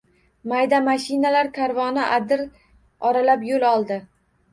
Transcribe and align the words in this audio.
Mayda 0.51 0.77
mashinalar 0.85 1.49
karvoni 1.57 2.05
adir 2.15 2.43
oralab 3.11 3.45
yo‘l 3.51 3.67
oldi. 3.73 3.99